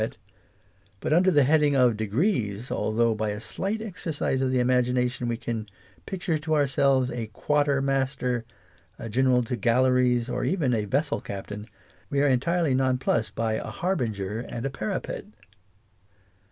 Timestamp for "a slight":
3.29-3.83